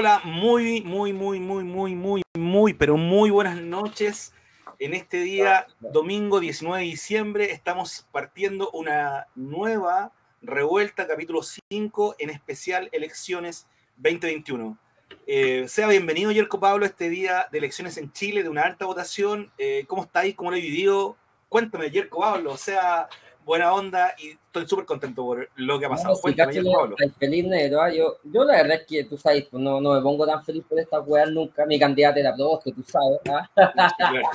[0.00, 4.32] Hola, muy, muy, muy, muy, muy, muy, muy, pero muy buenas noches.
[4.78, 12.30] En este día, domingo 19 de diciembre, estamos partiendo una nueva revuelta, capítulo 5, en
[12.30, 13.66] especial elecciones
[13.96, 14.78] 2021.
[15.26, 19.50] Eh, sea bienvenido, Yerko Pablo, este día de elecciones en Chile, de una alta votación.
[19.58, 20.36] Eh, ¿Cómo estáis?
[20.36, 21.16] ¿Cómo lo he vivido?
[21.48, 23.08] Cuéntame, Yerko Pablo, o sea,
[23.48, 26.20] buena onda y estoy súper contento por lo que ha pasado.
[26.22, 30.02] No, feliz negro, yo, yo la verdad es que tú sabes, pues, no, no me
[30.02, 31.64] pongo tan feliz por esta weá nunca.
[31.64, 33.18] Mi candidata era dos, que tú sabes.
[33.30, 33.48] ¿ah?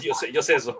[0.02, 0.75] yo, sé, yo sé eso.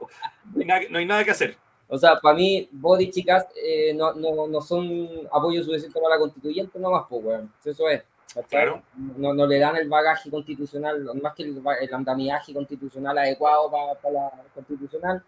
[0.52, 1.58] No hay, nada, que hacer.
[1.88, 6.20] O sea, para mí, Body chicas eh, no, no, no, son apoyo suficiente para la
[6.20, 7.54] constituyente, no más, pues, weón.
[7.64, 8.02] Eso es.
[8.50, 8.82] Claro.
[9.16, 13.94] No, no, le dan el bagaje constitucional, más que el, el andamiaje constitucional adecuado para,
[14.02, 15.24] para la constitucional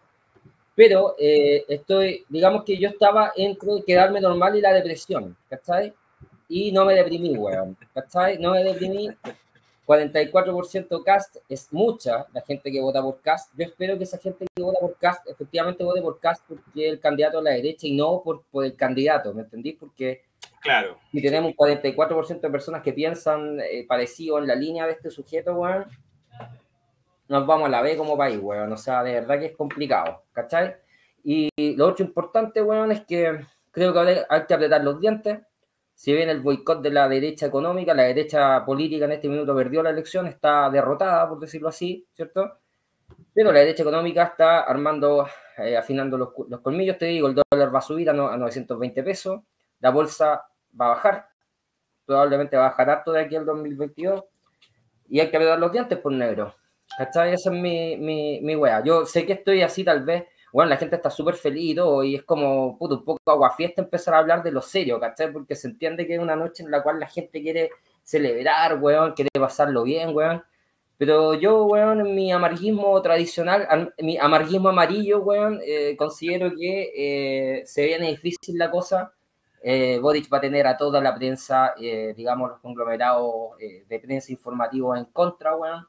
[0.75, 5.93] pero eh, estoy, digamos que yo estaba entre quedarme normal y la depresión, ¿cachai?
[6.49, 8.37] Y no me deprimí, weón, ¿cachai?
[8.37, 9.09] No me deprimí.
[9.85, 13.51] 44% cast es mucha la gente que vota por cast.
[13.55, 16.99] Yo espero que esa gente que vota por cast efectivamente vote por cast porque el
[16.99, 19.73] candidato a la derecha y no por, por el candidato, ¿me entendí?
[19.73, 20.23] Porque
[20.59, 20.97] claro.
[21.11, 25.11] si tenemos un 44% de personas que piensan eh, parecido en la línea de este
[25.11, 25.85] sujeto, weón,
[27.27, 28.71] nos vamos a la B como país, weón.
[28.71, 30.75] O sea, de verdad que es complicado, ¿cachai?
[31.23, 33.39] Y lo otro importante, weón, es que
[33.71, 35.39] creo que hay que apretar los dientes.
[35.95, 39.81] Si bien el boicot de la derecha económica, la derecha política en este minuto perdió
[39.81, 42.59] la elección, está derrotada, por decirlo así, ¿cierto?
[43.33, 47.73] Pero la derecha económica está armando, eh, afinando los, los, colmillos, te digo, el dólar
[47.73, 49.41] va a subir a, a 920 pesos,
[49.79, 50.45] la bolsa
[50.79, 51.27] va a bajar,
[52.05, 54.23] probablemente va a bajar harto de aquí al 2022,
[55.09, 56.53] y hay que apretar los dientes por negro.
[56.97, 57.33] ¿Cachai?
[57.33, 58.83] Esa es mi, mi, mi wea.
[58.83, 60.25] Yo sé que estoy así, tal vez.
[60.51, 63.81] Bueno, la gente está súper feliz y todo, y es como, puto, un poco aguafiesta
[63.81, 65.29] empezar a hablar de lo serio, ¿cachai?
[65.33, 67.71] Porque se entiende que es una noche en la cual la gente quiere
[68.03, 70.41] celebrar, weón, quiere pasarlo bien, weón.
[70.97, 77.63] Pero yo, weón, en mi amarguismo tradicional, mi amarguismo amarillo, weón, eh, considero que eh,
[77.65, 79.11] se viene difícil la cosa.
[79.61, 84.31] Eh, Boric va a tener a toda la prensa, eh, digamos, los conglomerados de prensa
[84.31, 85.85] informativos en contra, weón.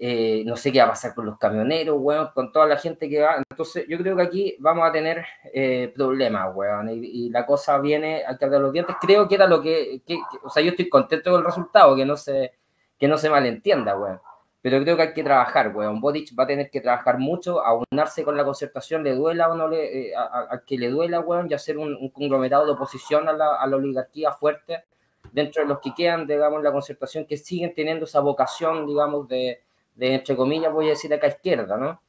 [0.00, 3.08] Eh, no sé qué va a pasar con los camioneros, weón, con toda la gente
[3.08, 3.42] que va.
[3.50, 8.22] Entonces, yo creo que aquí vamos a tener eh, problemas, weón, y, la cosa viene
[8.24, 8.94] al de los dientes.
[9.00, 10.00] Creo que era lo que,
[10.44, 12.52] o sea, yo estoy contento con el resultado, que no se,
[12.96, 14.20] que no se malentienda, weón.
[14.62, 16.00] Pero creo que hay que trabajar, weón.
[16.00, 19.66] Bodic va a tener que trabajar mucho, aunarse con la concertación, le duela o no
[19.66, 23.32] le, eh, a, que le duela, weón, y hacer un, un conglomerado de oposición a
[23.32, 24.84] la, a la oligarquía fuerte
[25.32, 29.62] dentro de los que quedan, digamos, la concertación, que siguen teniendo esa vocación, digamos, de
[29.98, 32.00] de entre comillas, voy a decir acá izquierda, ¿no?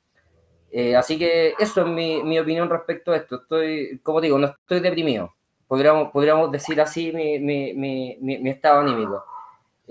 [0.72, 3.42] Eh, así que eso es mi, mi, opinión respecto a esto.
[3.42, 5.34] Estoy, como digo, no estoy deprimido.
[5.68, 9.24] Podríamos, podríamos decir así mi, mi, mi estado anímico.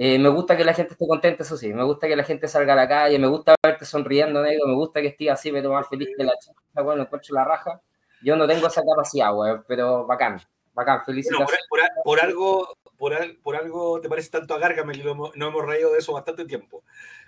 [0.00, 1.75] Eh, me gusta que la gente esté contenta, eso sí.
[1.75, 3.19] Me gusta que la gente salga a la calle.
[3.19, 4.69] Me gusta verte sonriendo, negro.
[4.69, 6.83] Me gusta que estés así, me tomo feliz de la chica.
[6.83, 7.81] Bueno, encuentro la raja.
[8.23, 10.41] Yo no tengo esa capacidad, güey, pero bacán.
[10.73, 11.67] Bacán, felicitaciones.
[11.69, 15.93] por, por, algo, por, por, algo te parece tanto a Gargamel y no hemos reído
[15.93, 16.83] de eso bastante tiempo.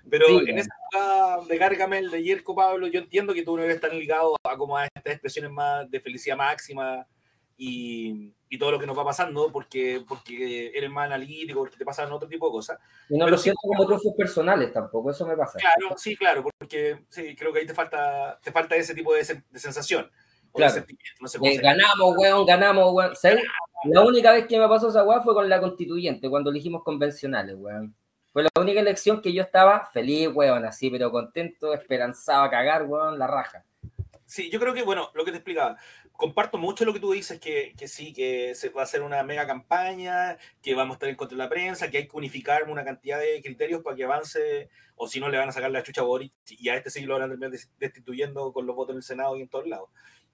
[0.08, 3.81] Pero en esa época de Gargamel, de Yerko Pablo, yo entiendo que tú no eres
[3.81, 7.06] tan ligado a como a estas expresiones más de felicidad máxima
[7.56, 11.84] y, y, todo lo que nos va pasando, porque, porque eres más analítico, porque te
[11.84, 12.78] pasan otro tipo de cosas.
[13.11, 15.58] Y no lo siento como trozos personales tampoco, eso me pasa.
[15.58, 19.43] Claro, sí, claro, porque sí, creo que ahí te falta, te falta ese tipo de,
[19.50, 20.11] de sensación.
[20.52, 20.84] Claro.
[21.20, 23.14] No sé eh, ganamos, weón, ganamos, weón.
[23.84, 27.56] La única vez que me pasó esa weá fue con la constituyente, cuando elegimos convencionales,
[27.58, 27.94] weón.
[28.32, 32.84] Fue la única elección que yo estaba feliz, weón, así, pero contento, esperanzado a cagar,
[32.84, 33.64] weón, la raja.
[34.26, 35.76] Sí, yo creo que, bueno, lo que te explicaba,
[36.20, 39.22] comparto mucho lo que tú dices, que, que, sí, que se va a hacer una
[39.22, 42.70] mega campaña, que vamos a estar en contra de la prensa, que hay que unificar
[42.70, 45.82] una cantidad de criterios para que avance, o si no le van a sacar la
[45.82, 48.93] chucha a Boris, y a este sí lo van a terminar destituyendo con los votos
[48.93, 49.88] en el Senado y en todos lados.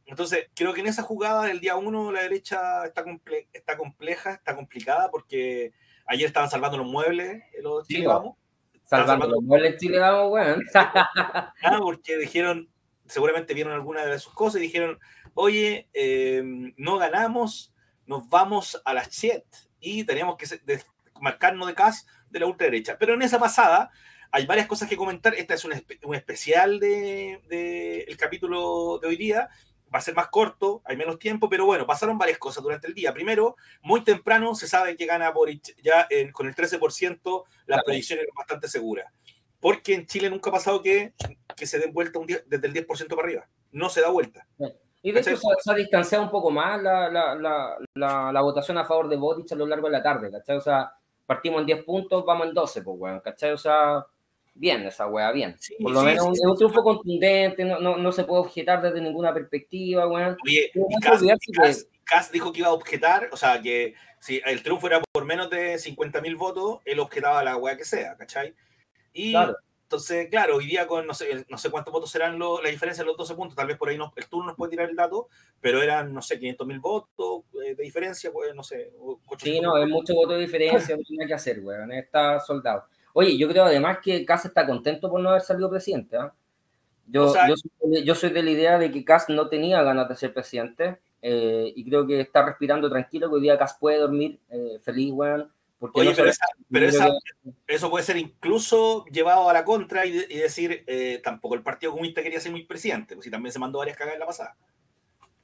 [0.05, 3.05] Entonces, creo que en esa jugada del día uno la derecha está,
[3.53, 5.73] está compleja, está complicada, porque
[6.07, 8.37] Ayer estaban salvando los muebles eh, los Chile Vamos.
[8.85, 10.63] Salvando, los muebles Chile Vamos, weón.
[10.75, 12.69] ah, porque dijeron,
[13.07, 14.99] seguramente vieron alguna de sus cosas y dijeron,
[15.37, 17.73] oye, em, no ganamos,
[18.07, 19.45] nos vamos a las chet
[19.79, 20.47] y teníamos que
[21.21, 22.97] marcarnos de CAS de la ultraderecha.
[22.99, 23.91] Pero en esa pasada
[24.33, 25.35] hay varias cosas que comentar.
[25.35, 25.75] Esta es un,
[26.15, 29.49] especial del de, el capítulo de hoy día
[29.95, 32.95] va a ser más corto, hay menos tiempo, pero bueno, pasaron varias cosas durante el
[32.95, 33.13] día.
[33.13, 38.27] Primero, muy temprano se sabe que gana Boric, ya con el 13%, la predicción es
[38.35, 39.13] bastante segura.
[39.61, 41.13] Porque en Chile nunca ha pasado que,
[41.57, 43.49] que se den vuelta un desde el 10% para arriba.
[43.71, 44.47] No se da vuelta.
[45.07, 47.37] Y de hecho se, ha distanciado un poco más la, la,
[47.95, 50.57] la, la, votación a favor de Boric a lo largo de la tarde, ¿cachai?
[50.57, 50.91] O sea,
[51.25, 53.53] partimos en 10 puntos, vamos en 12, pues, weón, ¿cachai?
[53.53, 54.05] O sea,
[54.53, 55.57] bien esa weá, bien.
[55.81, 59.33] Por lo menos es un triunfo contundente, no, no, no, se puede objetar desde ninguna
[59.33, 60.37] perspectiva, weón.
[60.45, 60.73] Oye,
[62.03, 65.49] Cass, dijo que iba a objetar, o sea, que si el triunfo era por menos
[65.51, 68.57] de 50.000 votos, él objetaba la weá que sea, ¿cachai?
[69.13, 69.57] Y claro.
[69.87, 73.07] Entonces, claro, hoy día con no sé, no sé cuántos votos serán la diferencia de
[73.07, 75.29] los 12 puntos, tal vez por ahí no, el turno nos puede tirar el dato,
[75.61, 78.91] pero eran, no sé, 500.000 votos eh, de diferencia, pues, no sé.
[79.39, 82.87] Sí, no, es mucho voto de diferencia, no tiene que hacer, weón, está soldado.
[83.13, 86.17] Oye, yo creo además que Kass está contento por no haber salido presidente.
[86.17, 86.31] ¿eh?
[87.07, 87.33] Yo,
[88.03, 91.73] yo, soy, de la idea de que Kass no tenía ganas de ser presidente eh,
[91.77, 95.53] y creo que está respirando tranquilo, que hoy día Kass puede dormir eh, feliz, weón.
[95.79, 96.31] Oye, pero,
[97.67, 100.85] eso puede ser incluso llevado a la contra y, decir,
[101.23, 104.15] tampoco el Partido Comunista quería ser muy presidente, pues si también se mandó varias cagadas
[104.15, 104.57] en la pasada.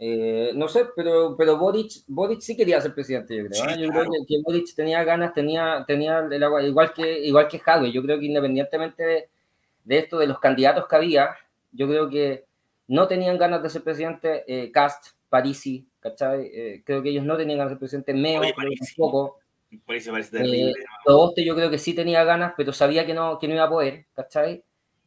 [0.04, 3.68] Eh, no sé, pero, pero Boric, Boric sí quería ser presidente, yo creo.
[3.68, 3.78] ¿eh?
[3.78, 7.92] yo creo que, Boric tenía ganas, tenía, tenía el agua, igual que, igual que Jadwe.
[7.92, 9.28] Yo creo que independientemente de,
[9.84, 11.36] de, esto, de los candidatos que había,
[11.70, 12.46] yo creo que
[12.88, 16.50] no tenían ganas de ser presidente eh, Cast, Parisi, ¿cachai?
[16.52, 19.38] Eh, creo que ellos no tenían ganas de ser presidente Meo, Oye, tampoco.
[19.86, 20.70] Parece, parece terrible.
[20.70, 23.70] Eh, yo creo que sí tenía ganas, pero sabía que no, que no iba a
[23.70, 24.64] poder, ¿cachai?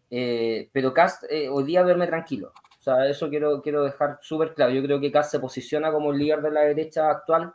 [0.10, 2.54] pero Cast hoy día verme tranquilo.
[2.86, 4.72] O sea, eso quiero, quiero dejar súper claro.
[4.72, 7.52] Yo creo que Kass se posiciona como el líder de la derecha actual.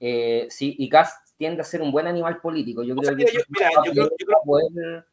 [0.00, 2.82] Eh, sí, y Kass tiende a ser un buen animal político.
[2.82, 3.24] Yo creo que.
[3.50, 5.04] mira, yo creo,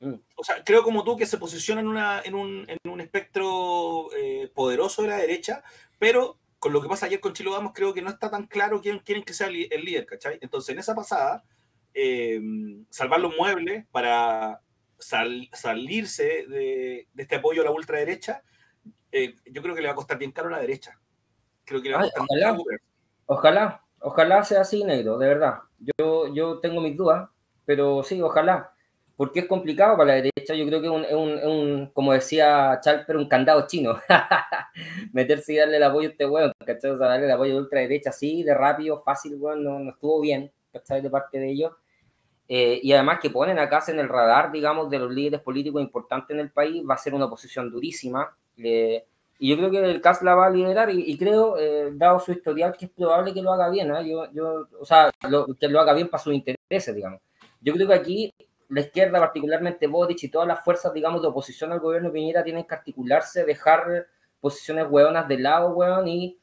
[0.00, 0.14] mm.
[0.34, 4.08] O sea, creo como tú que se posiciona en, una, en, un, en un espectro
[4.14, 5.64] eh, poderoso de la derecha,
[5.98, 8.80] pero con lo que pasa ayer con Chilo Vamos, creo que no está tan claro
[8.80, 10.38] quién quieren que sea el, líder, ¿cachai?
[10.40, 11.44] Entonces, en esa pasada,
[11.94, 12.40] eh,
[12.90, 14.60] salvar los muebles para
[14.98, 18.42] salirse de, de, este apoyo a la ultraderecha
[19.12, 21.00] eh, yo creo que le va a costar bien caro a la derecha.
[21.64, 22.58] Creo que le va a costar ojalá,
[23.26, 25.60] ojalá, ojalá sea así, negro, de verdad.
[25.78, 27.28] Yo, yo tengo mis dudas,
[27.64, 28.72] pero sí, ojalá.
[29.16, 30.54] Porque es complicado para la derecha.
[30.54, 33.98] Yo creo que es un, un, como decía Chalper, un candado chino.
[35.12, 36.90] Meterse y darle el apoyo a este weón, ¿cachai?
[36.90, 40.20] O sea, darle el apoyo de ultraderecha así, de rápido, fácil, weón, no, no estuvo
[40.20, 41.00] bien, ¿cachai?
[41.00, 41.72] De parte de ellos.
[42.48, 46.34] Eh, y además que ponen acá en el radar, digamos, de los líderes políticos importantes
[46.34, 48.36] en el país, va a ser una oposición durísima,
[49.38, 52.32] y yo creo que el CAS la va a liderar y, creo, eh, dado su
[52.32, 53.94] historial, que es probable que lo haga bien.
[53.94, 54.08] ¿eh?
[54.08, 57.20] Yo, yo, o sea, que lo haga bien para sus intereses, digamos.
[57.60, 58.34] Yo creo que aquí
[58.68, 62.44] la izquierda, particularmente Boric y todas las fuerzas, digamos, de oposición al gobierno de Piñera
[62.44, 64.06] tienen que articularse, dejar
[64.40, 66.38] posiciones hueonas de lado, hueón, y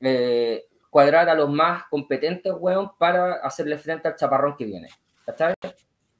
[0.00, 4.88] eh, cuadrar a los más competentes, hueón, para hacerle frente al chaparrón que viene.
[5.26, 5.54] ¿Está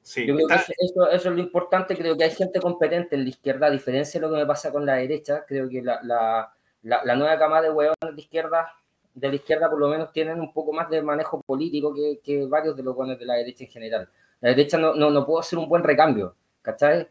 [0.03, 1.95] yo creo que eso, es lo importante.
[1.95, 4.71] Creo que hay gente competente en la izquierda, a diferencia de lo que me pasa
[4.71, 5.45] con la derecha.
[5.47, 8.73] Creo que la, la, la, nueva camada de huevones de izquierda,
[9.13, 12.45] de la izquierda, por lo menos, tienen un poco más de manejo político que, que
[12.47, 14.09] varios de los huevones de la derecha en general.
[14.41, 17.07] La derecha no, no, no puede hacer un buen recambio, ¿cachai?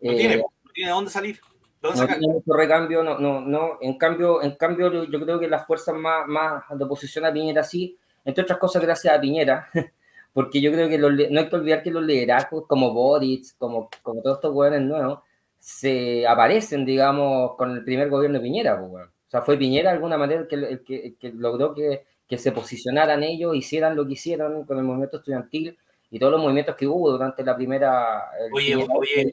[0.00, 1.40] No tiene, eh, no tiene dónde salir.
[1.80, 3.78] ¿Dónde no tiene mucho recambio, no, no, no.
[3.80, 7.62] En cambio, en cambio, yo creo que las fuerzas más, más de oposición a Piñera
[7.62, 9.68] sí, entre otras cosas, gracias a Piñera.
[10.34, 14.20] porque yo creo que no hay que olvidar que los liderazgos como Boric, como, como
[14.20, 15.20] todos estos gobiernos nuevos,
[15.58, 18.78] se aparecen, digamos, con el primer gobierno de Piñera.
[18.80, 22.04] Pues, o sea, fue Piñera de alguna manera el que, el que, que logró que,
[22.26, 25.78] que, se posicionaran ellos, hicieran lo que hicieron con el movimiento estudiantil
[26.14, 28.30] y todos los movimientos que hubo durante la primera...
[28.52, 29.32] Oye, oye,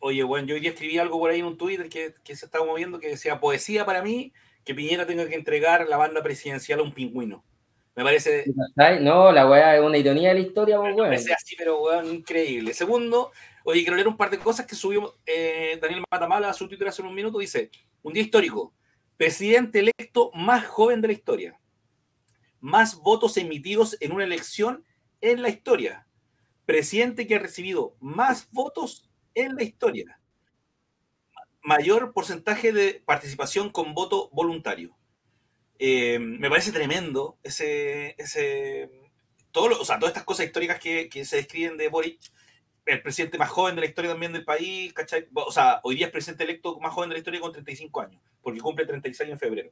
[0.00, 2.46] oye, bueno, yo hoy día escribí algo por ahí en un Twitter que, que se
[2.46, 4.32] estaba moviendo que decía, poesía para mí,
[4.64, 7.44] que Piñera tenga que entregar la banda presidencial a un pingüino.
[7.94, 8.46] Me parece.
[9.00, 12.74] No, la weá es una ironía de la historia, Me parece así, pero weón, increíble.
[12.74, 13.30] Segundo,
[13.62, 16.88] oye, quiero leer un par de cosas que subió eh, Daniel Matamala a su Twitter
[16.88, 17.38] hace un minuto.
[17.38, 17.70] Dice:
[18.02, 18.74] Un día histórico.
[19.16, 21.60] Presidente electo más joven de la historia.
[22.58, 24.84] Más votos emitidos en una elección
[25.20, 26.06] en la historia.
[26.68, 30.20] Presidente que ha recibido más votos en la historia.
[31.62, 34.94] Mayor porcentaje de participación con voto voluntario
[35.78, 38.90] eh, me parece tremendo ese, ese
[39.50, 42.20] todo o sea, todas estas cosas históricas que, que, se describen de Boric,
[42.84, 45.26] el presidente más joven de la historia también del país, ¿cachai?
[45.32, 48.20] O sea, hoy día es presidente electo más joven de la historia con 35 años,
[48.42, 49.70] porque cumple 36 años en febrero.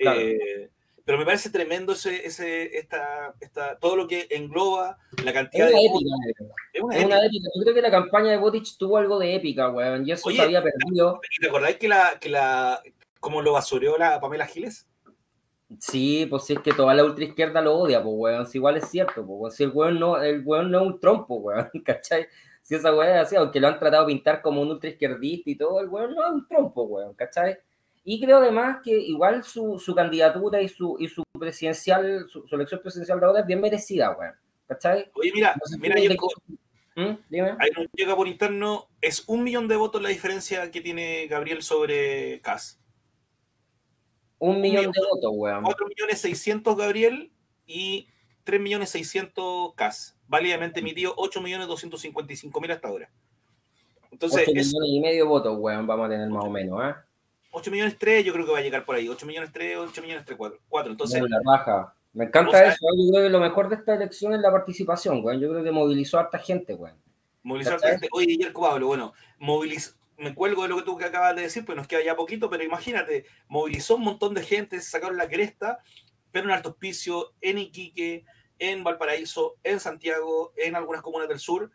[0.00, 0.68] Eh,
[1.04, 5.74] pero me parece tremendo ese, ese, esta, esta, todo lo que engloba la cantidad es
[5.74, 6.30] una de.
[6.30, 7.48] Épica, es una, es una épica.
[7.54, 10.06] Yo creo que la campaña de Boric tuvo algo de épica, weón.
[10.06, 11.20] Y eso se había perdido.
[11.38, 12.82] ¿Y te acordáis que la, que la,
[13.20, 14.88] cómo lo basureó la Pamela Giles?
[15.78, 18.88] Sí, pues si es que toda la ultraizquierda lo odia, pues weón, si igual es
[18.88, 22.28] cierto, pues si el weón no, el weón no es un trompo, weón, ¿cachai?
[22.62, 25.56] Si esa weón es así, aunque lo han tratado de pintar como un ultraizquierdista y
[25.56, 27.58] todo, el weón no es un trompo, weón, ¿cachai?
[28.06, 32.82] Y creo además que igual su, su candidatura y su, y su presidencial, su, elección
[32.82, 34.34] presidencial de ahora es bien merecida, weón.
[34.68, 35.10] ¿Cachai?
[35.14, 36.28] Oye, mira, No mira, Yerko,
[36.96, 37.14] ¿Mm?
[37.28, 37.56] Dime.
[37.58, 41.62] ahí nos llega por interno, es un millón de votos la diferencia que tiene Gabriel
[41.62, 42.78] sobre Cas.
[44.38, 44.92] Un millón millón.
[44.92, 45.64] de votos, weón.
[45.64, 47.32] 4 millones 600 Gabriel
[47.66, 48.08] y
[48.44, 50.18] 3 millones 600 Cas.
[50.28, 53.10] Válidamente emitido 8 millones 255 mil hasta ahora.
[54.10, 56.82] Entonces, 8 es millones y medio de votos, weón, vamos a tener más o menos,
[56.84, 56.94] ¿eh?
[57.54, 59.08] 8 millones 3, yo creo que va a llegar por ahí.
[59.08, 60.60] 8 millones 3, 8 millones 3, 4.
[60.68, 60.92] 4.
[60.92, 61.94] Entonces, la.
[62.12, 64.50] Me encanta O sea, eso, yo creo que lo mejor de esta elección es la
[64.50, 65.40] participación, weón.
[65.40, 66.96] Yo creo que movilizó a harta gente, weón.
[67.42, 67.92] movilizar ¿cachai?
[67.92, 68.08] gente.
[68.12, 69.96] Oye, Yerko Pablo, bueno, moviliz...
[70.16, 72.50] me cuelgo de lo que tú que acabas de decir, pues nos queda ya poquito,
[72.50, 75.78] pero imagínate, movilizó un montón de gente, sacaron la cresta,
[76.30, 78.24] pero en Alto Hospicio, en Iquique,
[78.58, 81.70] en Valparaíso, en Santiago, en algunas comunas del sur,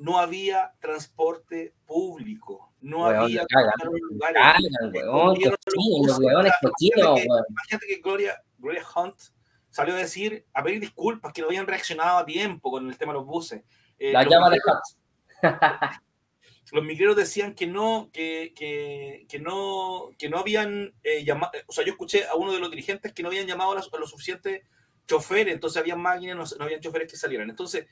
[0.00, 2.72] no había transporte público.
[2.80, 3.72] No Weón, había cagan,
[4.10, 4.36] lugares.
[4.42, 7.44] Cagan, weón, Escondieron cochinos, los weones cochinos, Imagínate que- weón.
[7.50, 9.16] Imagínate que Gloria, Gloria Hunt
[9.68, 13.12] salió a decir, a pedir disculpas, que no habían reaccionado a tiempo con el tema
[13.12, 13.62] de los buses.
[13.98, 14.96] Eh, La los llama de migreros-
[15.42, 16.00] Hats.
[16.72, 21.84] los migreros decían que no, que, que, que no, que no habían llamado, o sea,
[21.84, 24.10] yo escuché a uno de los dirigentes que no habían llamado a los, a los
[24.10, 24.62] suficientes
[25.06, 27.50] choferes, entonces habían máquinas, no, no habían choferes que salieran.
[27.50, 27.86] Entonces,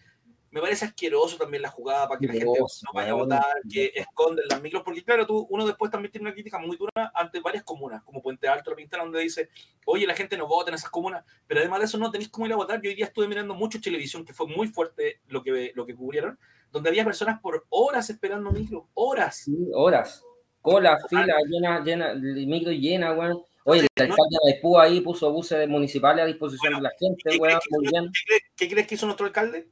[0.50, 3.45] me parece asqueroso también la jugada para que la gente Asqueroso, no vaya a votar,
[3.71, 7.12] que esconden las micros, porque claro, tú, uno después también tiene una crítica muy dura
[7.14, 9.50] ante varias comunas, como Puente Alto, La Pintana, donde dice,
[9.85, 12.47] oye, la gente no vota en esas comunas, pero además de eso no tenéis cómo
[12.47, 12.81] ir a votar.
[12.81, 15.95] Yo hoy día estuve mirando mucho televisión, que fue muy fuerte lo que, lo que
[15.95, 16.38] cubrieron,
[16.73, 19.37] donde había personas por horas esperando micro, horas.
[19.45, 20.23] Sí, horas.
[20.61, 23.43] Cola, fila, llena, llena, el micro llena, weón.
[23.64, 27.37] Oye, el alcalde de Maipú ahí puso buses municipales a disposición de la gente, ¿Qué
[27.38, 28.12] weón, crees, que, muy hizo- bien.
[28.12, 29.69] qué crees- qué crees que hizo nuestro alcalde?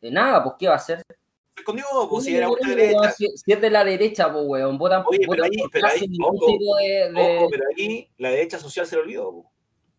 [0.00, 0.98] De nada, pues, ¿qué va a hacer?
[1.56, 1.64] Se
[2.08, 3.10] pues si era Weón, ultra derecha.
[3.12, 6.08] Si, si es de la derecha, pues, weón, votan, Oye, pero votan ahí- pero ahí,
[6.22, 7.12] ojo, de...
[7.12, 9.32] de- Ojo, pero aquí la derecha social se le olvidó.
[9.32, 9.46] pues.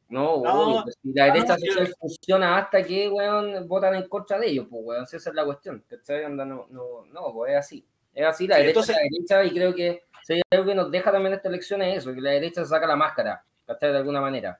[0.10, 0.42] No,
[0.84, 4.48] pues, si la derecha no, yo- social funciona hasta que, weón, votan en contra de
[4.48, 6.24] ellos, pues, weón, si esa es la cuestión, ¿cachai?
[6.34, 6.68] No, no,
[7.06, 7.86] no, pues es así.
[8.14, 10.76] Es así, la Sí, derecha entonces- es la derecha y creo que hay algo que
[10.76, 13.92] nos deja también esta elección es eso, que la derecha saca la máscara, ¿cachai?
[13.92, 14.60] De alguna manera.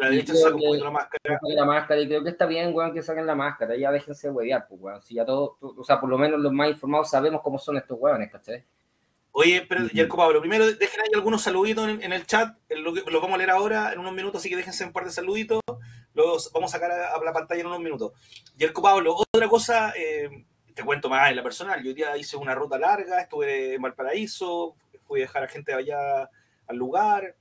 [0.00, 1.20] La derecha saca un poquito la máscara.
[1.24, 4.30] Saca la máscara y creo que está bien, weón, que saquen la máscara, ya déjense
[4.30, 5.02] huevear, pues, weón.
[5.02, 7.98] Si ya todos, o sea, por lo menos los más informados sabemos cómo son estos
[8.00, 8.64] weones, ¿cachai?
[9.32, 9.94] Oye, pero Ujú.
[9.94, 13.36] Yerko Pablo, primero dejen ahí algunos saluditos en, en el chat, lo que vamos a
[13.36, 15.60] leer ahora en unos minutos, así que déjense un par de saluditos,
[16.14, 18.12] los vamos a sacar a, a la pantalla en unos minutos.
[18.56, 22.36] Yerko Pablo, otra cosa, eh, te cuento más en la personal, yo hoy día hice
[22.36, 26.28] una ruta larga, estuve en Valparaíso, fui a dejar a gente allá
[26.66, 27.36] al lugar,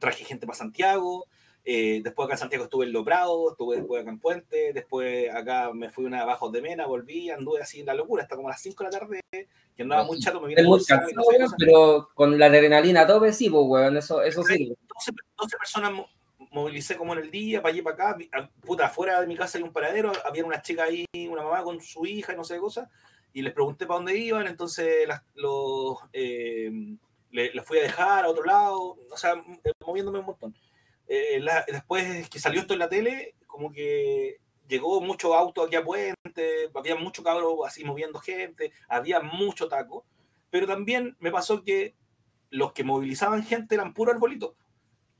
[0.00, 1.26] traje gente para Santiago,
[1.64, 5.70] eh, después acá en Santiago estuve en Loprado, estuve después acá en Puente, después acá
[5.72, 8.52] me fui una Bajos de Mena, volví, anduve así en la locura, hasta como a
[8.52, 11.30] las 5 de la tarde, que andaba muy chato, me vine muy y no cansado,
[11.30, 11.54] sé, cosas.
[11.58, 14.68] pero con la adrenalina a tope, sí, pues, weón, eso, eso sí.
[14.68, 16.08] 12, 12 personas mo-
[16.52, 19.36] movilicé como en el día, para allí para acá, vi- a- puta, afuera de mi
[19.36, 22.44] casa hay un paradero, había una chica ahí, una mamá con su hija y no
[22.44, 22.90] sé qué cosa,
[23.34, 26.70] y les pregunté para dónde iban, entonces las, los, eh,
[27.30, 29.34] le- les fui a dejar a otro lado, o sea,
[29.64, 30.54] eh, moviéndome un montón.
[31.08, 34.36] Eh, la- después que salió esto en la tele, como que
[34.68, 40.04] llegó mucho auto aquí a Puente, había mucho cabro así moviendo gente, había mucho taco,
[40.50, 41.94] pero también me pasó que
[42.50, 44.54] los que movilizaban gente eran puro arbolito,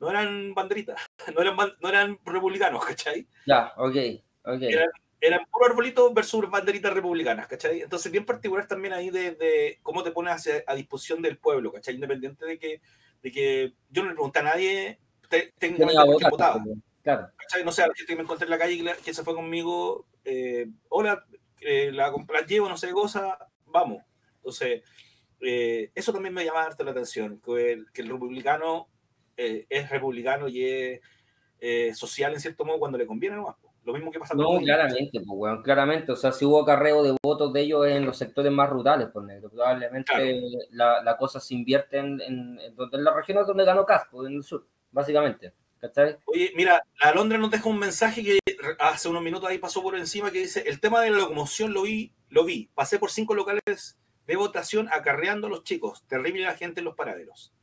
[0.01, 1.01] no eran banderitas,
[1.35, 3.27] no eran, no eran republicanos, ¿cachai?
[3.47, 3.97] Ya, ok,
[4.45, 4.63] ok.
[4.63, 4.91] Era-
[5.21, 7.81] Eran puro arbolito versus banderitas republicanas, ¿cachai?
[7.83, 11.73] Entonces, bien particular también ahí de, de cómo te pones hacia- a disposición del pueblo,
[11.73, 11.95] ¿cachai?
[11.95, 12.81] Independiente de que,
[13.23, 16.63] de que yo no le pregunté a nadie técnicamente votaba.
[16.63, 17.29] pues, Claro.
[17.37, 17.65] ¿cachai?
[17.65, 20.67] No sé, la gente que me encontré en la calle que, se fue conmigo, eh,
[20.91, 21.25] hola,
[21.61, 24.03] eh, la, la llevo, no sé qué cosa, vamos.
[24.37, 24.83] Entonces,
[25.41, 28.89] eh, eso también me llama harto la atención, que el, que el republicano
[29.37, 31.01] eh, es republicano y es
[31.61, 33.57] eh, social en cierto modo cuando le conviene nomás.
[33.85, 36.13] Lo mismo que pasa con No, Boric, claramente, pues, weón, claramente.
[36.13, 39.25] O sea, si hubo acarreo de votos de ellos en los sectores más rurales, por
[39.25, 39.49] negro.
[39.49, 40.27] Probablemente Claro.
[40.73, 44.27] la, la cosa se invierte en, en, en donde en las regiones donde ganó Caspo,
[44.27, 45.53] en el sur, básicamente.
[45.81, 46.19] ¿Cachai?
[46.25, 48.39] Oye, mira, la Alondra nos deja un mensaje que
[48.81, 51.83] hace unos minutos ahí pasó por encima que dice, el tema de la locomoción lo
[51.83, 56.55] vi, lo vi, pasé por cinco locales de votación acarreando a los chicos, terrible la
[56.55, 57.55] gente en los paraderos.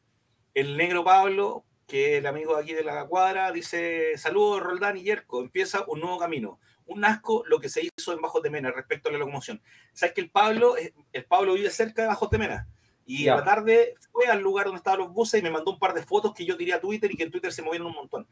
[0.53, 4.97] El negro Pablo, que es el amigo de aquí de la cuadra, dice, saludos Roldán
[4.97, 6.59] y Yerko, empieza un nuevo camino.
[6.87, 9.61] Un asco lo que se hizo en Bajos de Mena respecto a la locomoción.
[9.93, 12.67] Sabes que el Pablo, el Pablo vive cerca de Bajos de Mena.
[13.05, 13.33] Y Ya.
[13.33, 15.93] a la tarde fue al lugar donde estaban los buses y me mandó un par
[15.93, 18.27] de fotos que yo tiré a Twitter y que en Twitter se movieron un montón.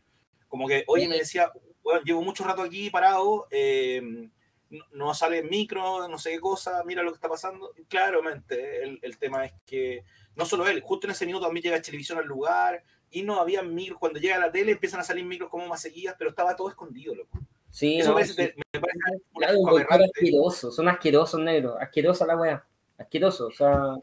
[0.48, 1.52] Como que, oye, me decía,
[1.84, 4.30] bueno, llevo mucho rato aquí parado, eh,
[4.70, 7.72] no, no sale micro, no sé qué cosa, mira lo que está pasando.
[7.78, 10.04] Y claramente, el, el tema es que
[10.36, 13.62] no solo él, justo en ese minuto también llega televisión al lugar y no había
[13.62, 14.00] micros.
[14.00, 17.14] Cuando llega la tele empiezan a salir micros como más seguidas, pero estaba todo escondido,
[17.14, 17.40] loco.
[17.70, 18.34] Sí, Eso no, me, sí.
[18.38, 19.00] me parece
[19.36, 23.96] Claro, un asqueroso, son asquerosos negros, asquerosa la weá, asqueroso, o sea,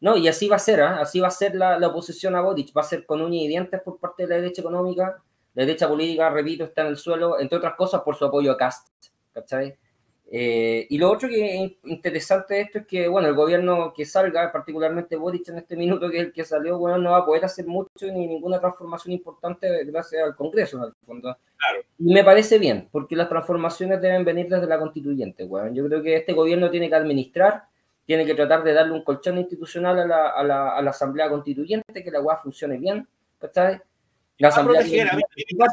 [0.00, 1.00] no, y así va a ser, ¿ah?
[1.00, 3.48] así va a ser la, la oposición a Boric, va a ser con uñas y
[3.48, 5.22] dientes por parte de la derecha económica,
[5.54, 8.56] la derecha política, repito, está en el suelo, entre otras cosas por su apoyo a
[8.56, 8.88] Cast,
[9.32, 9.76] ¿cachai?
[10.36, 14.04] Eh, y lo otro que es interesante de esto es que, bueno, el gobierno que
[14.04, 17.24] salga, particularmente Boric en este minuto, que es el que salió, bueno, no va a
[17.24, 21.36] poder hacer mucho ni ninguna transformación importante gracias al Congreso, en el fondo.
[21.56, 21.84] Claro.
[21.98, 25.74] Y me parece bien, porque las transformaciones deben venir desde la constituyente, weón.
[25.74, 27.64] Yo creo que este gobierno tiene que administrar,
[28.06, 31.28] tiene que tratar de darle un colchón institucional a la, a la, a la asamblea
[31.28, 33.06] constituyente, que la weá funcione bien,
[33.38, 33.80] ¿cachai?
[34.38, 35.70] La Va a asamblea proteger, me Igual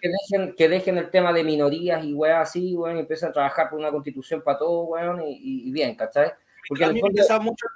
[0.00, 3.32] que dejen, que dejen el tema de minorías y weá así, weón, y empiecen a
[3.32, 6.32] trabajar por una constitución para todos, weón, y, y- bien, ¿cachai?
[6.68, 7.66] Porque a mí me fondo, mucho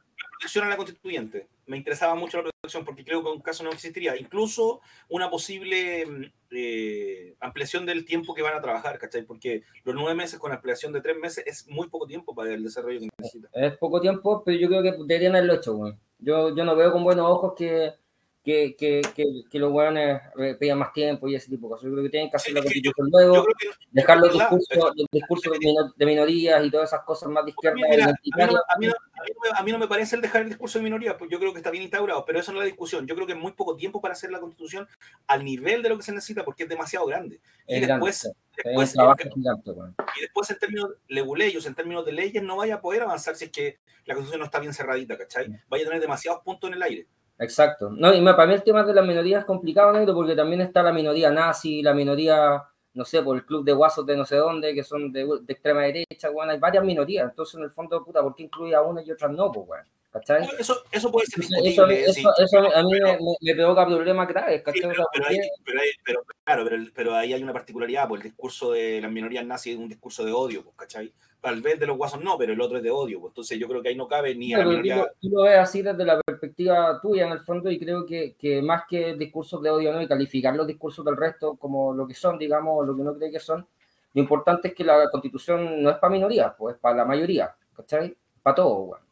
[0.45, 1.49] protección a la constituyente.
[1.67, 4.15] Me interesaba mucho la protección porque creo que un caso no existiría.
[4.17, 9.23] Incluso una posible mm, eh, ampliación del tiempo que van a trabajar, ¿cachai?
[9.23, 12.63] Porque los nueve meses con ampliación de tres meses es muy poco tiempo para el
[12.63, 13.49] desarrollo que necesita.
[13.55, 15.99] es poco tiempo, pero yo creo que deberían haberlo hecho, weón.
[16.19, 17.95] Yo, yo no veo con buenos ojos que,
[18.45, 21.85] que, que, que, que los weones eh, pidan más tiempo y ese tipo de cosas.
[21.87, 23.47] Yo creo que tienen que hacer la Sí, yo- constitución luego,
[23.91, 27.53] dejar los discursos, los discursos de, mino- de minorías y todas esas cosas más de
[27.53, 27.77] izquierda.
[27.89, 29.89] Mira, a, mí no, a mí no- a mí no me- a mí no me
[29.89, 32.39] parece el dejar el discurso de minoría, pues yo creo que está bien instaurado, pero
[32.39, 33.07] eso no es la discusión.
[33.07, 34.87] Yo creo que es muy poco tiempo para hacer la constitución
[35.27, 37.41] al nivel de lo que se necesita porque es demasiado grande.
[37.67, 38.93] Y Es grande, después, un después,
[39.35, 39.95] gigante, weón.
[40.19, 43.47] y después en términos leguleyos, en términos de leyes, no vaya a poder avanzar si
[43.47, 45.49] es que la constitución no está bien cerradita, ¿cachai?
[45.69, 47.07] Vaya a tener demasiados puntos en el aire.
[47.39, 47.91] Exacto.
[47.91, 50.61] No, y me- para mí el tema de las minorías es complicado, negro, porque también
[50.61, 52.63] está la minoría nazi, la minoría,
[52.95, 55.53] no sé, por el club de guasos de no sé dónde, que son de, de
[55.53, 57.29] extrema derecha, weón, hay varias minorías.
[57.29, 59.83] Entonces, en el fondo, puta, ¿por qué incluye a una y otras no, pues?
[60.13, 60.49] ¿Cachai?
[60.61, 63.85] Eso, eso puede ser Entonces, eso, eso, sí, eso a mí pero- me, me- provoca
[63.85, 67.53] problemas graves, Sí, pero, pero ¿por hay- pero hay- pero- claro, pero, ahí hay una
[67.53, 71.13] particularidad, pues el discurso de las minorías nazi es un discurso de odio, pues, ¿cachai?
[71.41, 73.67] Tal vez de los guasos no, pero el otro es de odio, pues entonces yo
[73.67, 75.05] creo que ahí no cabe ni a la minoría.
[75.21, 78.61] tú lo ves así desde la perspectiva tuya en el fondo y creo que, que
[78.61, 80.03] más que discursos de odio ¿no?
[80.03, 83.15] y calificar los discursos del resto como lo que son, digamos, o lo que uno
[83.17, 83.67] cree que son,
[84.13, 87.55] lo importante es que la constitución no es para minorías, pues es para la mayoría,
[87.75, 88.17] ¿cachai?
[88.43, 89.05] Para todos, weón.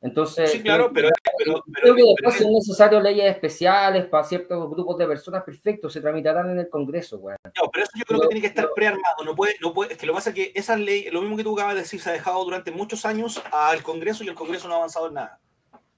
[0.00, 4.24] Entonces, Sí, claro, pero, pero, pero- creo que después si es necesario leyes especiales para
[4.24, 7.38] ciertos grupos de personas, perfecto, se tramitarán en el Congreso, weón.
[7.44, 9.98] no, pero eso yo creo que tiene que estar prearmado, no puede, no puede, es
[9.98, 12.00] que lo que pasa es que esa ley, lo mismo que tú acabas de decir,
[12.00, 15.14] se ha dejado durante muchos años al Congreso y el Congreso no ha avanzado en
[15.14, 15.40] nada.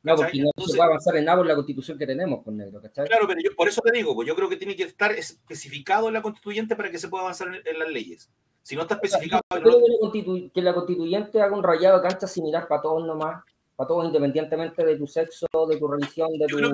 [0.06, 2.56] No, porque no Entonces- se puede avanzar en nada por la constitución que tenemos, con
[2.56, 3.06] negro, ¿cachai?
[3.06, 6.08] Claro, pero yo, por eso te digo, pues yo creo que tiene que estar especificado
[6.08, 8.30] en la constituyente para que se pueda avanzar en, en las leyes.
[8.62, 11.62] Si no está especificado, Yo no- creo que la, constitu- que la constituyente haga un
[11.62, 13.44] rayado de cancha similar para todos nomás,
[13.76, 16.64] para todos independientemente de tu sexo, de tu religión, tu, tu,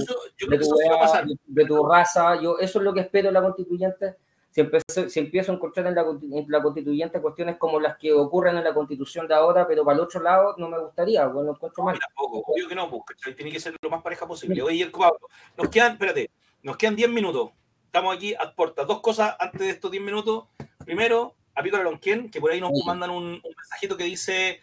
[0.80, 2.40] edad, de tu raza.
[2.40, 4.14] Yo, eso es lo que espero de la constituyente.
[4.52, 8.12] Si empiezo, si empiezo a encontrar en la, en la constituyente cuestiones como las que
[8.12, 11.48] ocurren en la constitución de ahora, pero para el otro lado no me gustaría, bueno,
[11.50, 11.96] lo encuentro mal.
[11.96, 13.34] Y tampoco, obvio que no, ¿cachai?
[13.34, 14.60] tiene que ser lo más pareja posible.
[14.62, 15.18] Oye, Pablo,
[15.56, 16.30] nos quedan, espérate,
[16.62, 17.50] nos quedan 10 minutos.
[17.86, 18.86] Estamos aquí a puertas.
[18.86, 20.44] Dos cosas antes de estos 10 minutos.
[20.84, 22.82] Primero, a Pícola Lonquén, que por ahí nos Sí.
[22.86, 24.60] mandan un, un mensajito que dice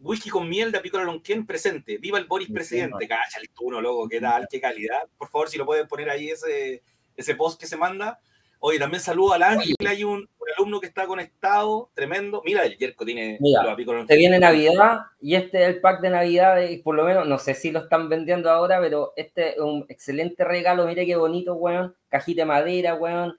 [0.00, 1.98] whisky con miel de Pícola Lonquén presente.
[1.98, 3.06] Viva el Boris Sí, presidente.
[3.06, 5.08] Cáchale tú uno, loco, qué tal, qué calidad.
[5.16, 6.82] Por favor, si lo pueden poner ahí ese,
[7.16, 8.18] ese post que se manda.
[8.60, 12.42] Oye, también saludo al Ángel, hay un, un alumno que está conectado, tremendo.
[12.44, 14.18] Mira, el Yerko tiene Mira, los Pícola Se Lonquén.
[14.18, 17.54] viene Navidad y este es el pack de Navidad, y por lo menos, no sé
[17.54, 21.94] si lo están vendiendo ahora, pero este es un excelente regalo, mire qué bonito, weón,
[22.08, 23.38] cajita de madera, weón,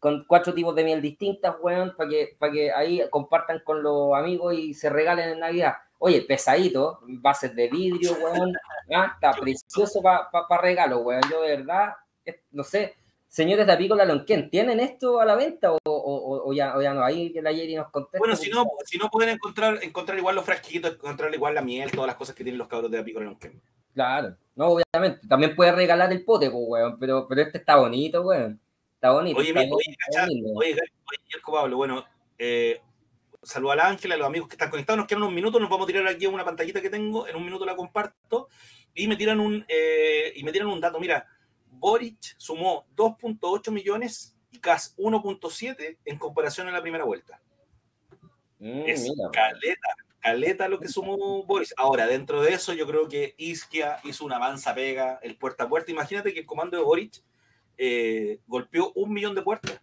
[0.00, 4.14] con cuatro tipos de miel distintas, weón, para que, para que ahí compartan con los
[4.14, 5.74] amigos y se regalen en Navidad.
[5.98, 8.52] Oye, pesadito, bases de vidrio, weón,
[8.94, 11.94] ah, está precioso para regalo, weón, yo de verdad,
[12.50, 12.96] no sé,
[13.28, 16.94] señores de Apícola Lonquén, ¿tienen esto a la venta o, o- o- ya, o ya
[16.94, 17.04] no?
[17.04, 18.18] Ahí que la Yeri nos conteste.
[18.18, 21.90] Bueno, si no, si no pueden encontrar, encontrar igual los frasquitos, encontrar igual la miel,
[21.90, 23.60] todas las cosas que tienen los cabros de la Pícola Lonquén.
[23.94, 25.26] Claro, no, obviamente.
[25.26, 26.98] También puede regalar el pote, pues, weón.
[26.98, 28.60] Pero, pero este está bonito, weón.
[28.94, 29.38] Está bonito.
[29.38, 32.04] Oye, está mi- oye, está oye, oye, Pablo, bueno,
[32.38, 32.80] eh,
[33.42, 35.70] saludo a la Ángela, a los amigos que están conectados, nos quedan unos minutos, nos
[35.70, 38.48] vamos a tirar aquí una pantallita que tengo, en un minuto la comparto,
[38.94, 41.26] y me tiran un, eh, y me tiran un dato, mira,
[41.78, 47.40] Boric sumó 2.8 millones y Cas 1.7 en comparación a la primera vuelta.
[48.58, 49.88] Mm, Es mira, caleta,
[50.20, 51.74] caleta lo que sumó Boris.
[51.76, 55.68] Ahora, dentro de eso, yo creo que Isquia hizo una mansa pega, el puerta a
[55.68, 55.90] puerta.
[55.92, 57.22] Imagínate que el comando de Boric
[57.76, 59.80] eh, golpeó un millón de puertas.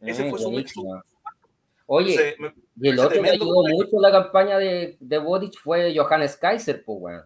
[0.00, 1.02] Ese mm, fue su-.
[1.86, 5.94] Oye, Entonces, me- y el otro que ayudó mucho la campaña de, de Boric fue
[5.96, 7.24] Johannes Kaiser, pues, weón.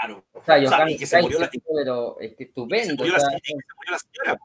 [0.00, 0.24] Claro.
[0.32, 2.94] O sea, O sea, que se murió la- pero es que Se estupendo.
[2.96, 4.38] murió, o sea, se murió la señora.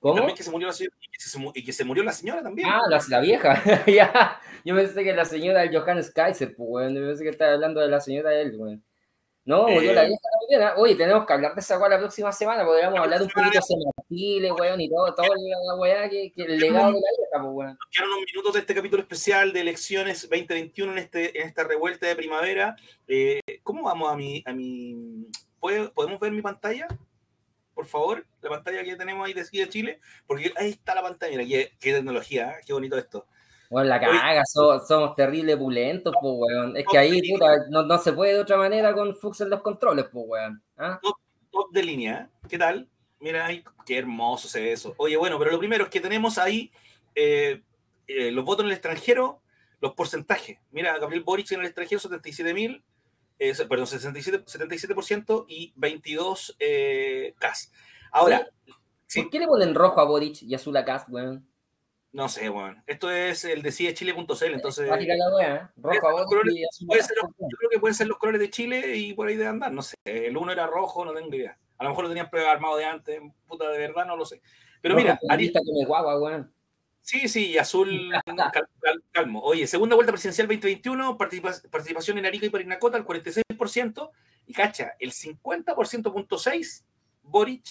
[0.00, 0.14] ¿Cómo?
[0.16, 0.96] También que se murió la señora,
[1.54, 2.68] y que se, murió la señora también.
[2.68, 3.62] Ah, la, la vieja.
[3.86, 4.40] ya.
[4.64, 6.94] Yo pensé que la señora del Johannes Kaiser, pues, weón.
[6.96, 8.84] Yo pensé que estaba hablando de la señora de él, weón.
[9.44, 10.70] No, murió la eh, vieja también.
[10.76, 12.64] Oye, tenemos que hablar de esa weá la próxima semana.
[12.64, 16.58] Podríamos hablar un poquito de Chile, weón, y todo, todo la weá que, que el
[16.58, 17.78] legado de la vieja, pues, weón.
[17.78, 21.62] Nos quedan unos minutos de este capítulo especial de elecciones 2021 en, este, en esta
[21.64, 22.76] revuelta de primavera.
[23.06, 25.26] Eh, ¿Cómo vamos a mi, a mi...
[25.60, 26.88] ¿Podemos ver mi pantalla?
[27.74, 31.68] por favor, la pantalla que tenemos ahí de, Chile, porque ahí está la pantalla, mira,
[31.80, 32.62] qué, tecnología, ¿eh?
[32.66, 33.26] qué bonito esto.
[33.70, 36.76] Bueno, la caga, somos, terribles pulentos, pues, weón.
[36.76, 40.06] Es que ahí, puta, no, se puede de otra manera con Fux en los controles,
[40.12, 40.62] pues, weón.
[40.76, 41.00] ¿Ah?
[41.50, 42.46] Top, de línea, ¿eh?
[42.48, 42.88] ¿qué tal?
[43.18, 43.48] Mira
[43.86, 44.94] qué hermoso se ve eso.
[44.98, 46.70] Oye, bueno, pero lo primero es que tenemos ahí
[47.14, 47.62] eh,
[48.06, 49.40] los votos en el extranjero,
[49.80, 50.58] los porcentajes.
[50.70, 52.84] Mira, Gabriel Boric en el extranjero, 77 mil,
[53.68, 57.72] perdón, 67%, 77% y 22 eh, CAS.
[58.10, 58.46] Ahora,
[59.14, 61.46] ¿por qué le ponen rojo a Boric y azul a CAS, weón?
[62.12, 62.82] No sé, weón.
[62.86, 64.88] Esto es el de Chile.cl, entonces.
[64.88, 65.68] La ¿eh?
[65.76, 69.14] Rojo a Boric y azul Yo creo que pueden ser los colores de Chile y
[69.14, 69.96] por ahí de andar, no sé.
[70.04, 71.58] El uno era rojo, no tengo idea.
[71.78, 74.40] A lo mejor lo tenían armado de antes, puta de verdad, no lo sé.
[74.80, 76.52] Pero mira, Arista que me guagua, weón.
[77.02, 78.10] Sí, sí, azul
[79.12, 79.42] calmo.
[79.42, 84.10] Oye, segunda vuelta presidencial 2021, participación en Arica y Parinacota al 46%,
[84.46, 86.84] y cacha, el 50.6
[87.22, 87.64] Boric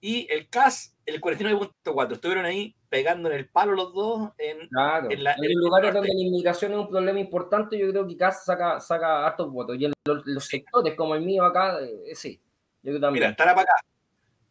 [0.00, 2.12] y el CAS el 49.4.
[2.12, 4.30] Estuvieron ahí pegando en el palo los dos.
[4.38, 8.06] En, claro, en, la, en lugares donde la inmigración es un problema importante, yo creo
[8.06, 9.76] que CAS saca, saca hartos votos.
[9.78, 12.40] Y en los, sectores como el mío acá, eh, sí.
[12.82, 13.12] Yo también.
[13.12, 13.74] Mira, estará para acá.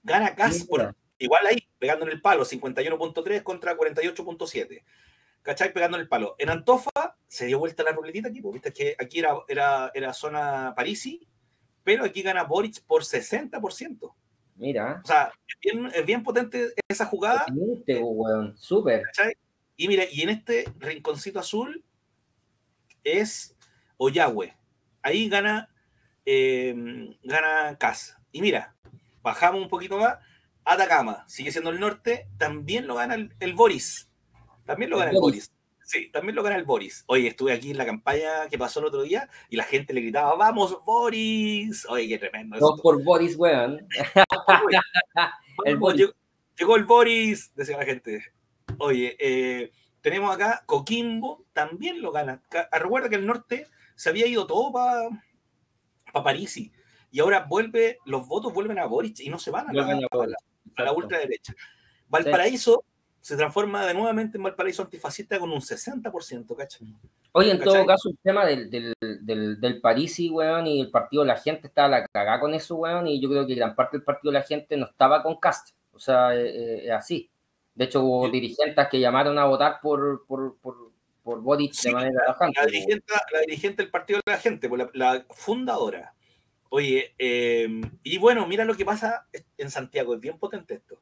[0.03, 4.83] Gana CAS por Igual ahí, pegando en el palo, 51.3 contra 48.7.
[5.41, 5.73] ¿Cachai?
[5.73, 6.35] Pegando en el palo.
[6.37, 6.91] En Antofa
[7.27, 11.27] se dio vuelta la ruletita aquí, porque viste que aquí era, era, era zona Parisi,
[11.83, 14.13] pero aquí gana Boric por 60%.
[14.57, 15.01] Mira.
[15.03, 15.31] O sea,
[15.91, 17.47] es bien, potente esa jugada.
[18.57, 19.01] Súper.
[19.75, 21.83] Y mire, y en este rinconcito azul
[23.03, 23.57] es
[23.97, 24.55] Oyagüe.
[25.01, 25.73] Ahí gana,
[26.27, 26.75] eh,
[27.23, 28.15] gana Cas.
[28.31, 28.75] Y mira,
[29.23, 30.19] bajamos un poquito más
[30.63, 34.09] Atacama, sigue siendo el norte, también lo gana el, Boris.
[34.65, 35.51] También lo gana el, Boris.
[35.83, 37.03] Sí, también lo gana el Boris.
[37.07, 40.01] Oye, estuve aquí en la campaña que pasó el otro día y la gente le
[40.01, 41.85] gritaba, ¡Vamos, Boris!
[41.89, 42.57] Oye, qué tremendo.
[42.59, 43.87] No por Boris, weón.
[45.65, 45.79] el
[46.57, 48.23] Llegó, el Boris, decía la gente.
[48.77, 49.71] Oye, eh,
[50.01, 52.43] tenemos acá Coquimbo, también lo gana.
[52.71, 55.09] Ah, recuerda que el norte se había ido todo para
[56.13, 56.71] pa Parisi
[57.11, 60.27] y ahora vuelve, los votos vuelven a Boris y no se van a la, a
[60.77, 61.53] la ultraderecha.
[62.07, 62.83] Valparaíso
[63.21, 66.87] se transforma de nuevamente en Valparaíso antifascista con un 60%, ¿cachai?
[67.33, 71.23] Oye, en todo caso, el tema del, del, del, del Parisi, weón, y el partido
[71.23, 73.97] de la gente estaba la cagada con eso, weón, y yo creo que gran parte
[73.97, 75.69] del partido de la gente no estaba con Cast.
[75.93, 77.29] O sea, es eh, eh, así.
[77.75, 80.91] De hecho, hubo dirigentes que llamaron a votar por, por, por,
[81.23, 84.81] por Boric de manera la, la, dirigente, la dirigente del partido de la gente, pues
[84.81, 86.13] la, la fundadora,
[86.73, 91.01] Oye, em, y bueno, mira lo que pasa en Santiago, es bien potente esto.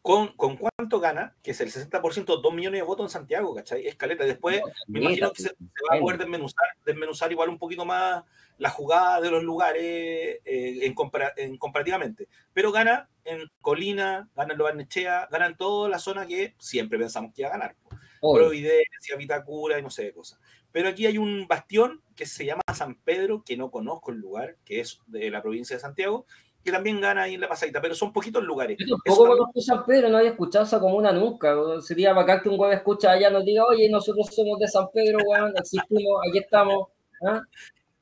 [0.00, 1.34] ¿Con, con cuánto gana?
[1.42, 3.84] Que es el 60%, 2 millones de votos en Santiago, ¿cachai?
[3.84, 4.24] Escaleta.
[4.24, 5.48] Después me imagino que se,
[5.90, 8.22] va a poder desmenuzar, desmenuzar, igual un poquito más
[8.58, 10.94] la jugada de los lugares eh, en,
[11.36, 12.28] en, comparativamente.
[12.52, 17.32] Pero gana en Colina, gana en Lobarnechea, gana en toda la zona que siempre pensamos
[17.34, 17.76] que iba a ganar.
[18.20, 20.38] Providencia, Vitacura y no sé qué cosas.
[20.72, 24.56] Pero aquí hay un bastión que se llama San Pedro, que no conozco el lugar,
[24.64, 26.26] que es de la provincia de Santiago,
[26.64, 28.78] que también gana ahí en la pasadita, pero son poquitos lugares.
[28.78, 31.54] Yo tampoco conozco San Pedro, no había escuchado esa comuna nunca.
[31.80, 35.18] Sería bacán que un huevo escucha allá nos diga, oye, nosotros somos de San Pedro,
[35.26, 36.88] weón, existimos, aquí estamos.
[37.26, 37.40] ¿ah?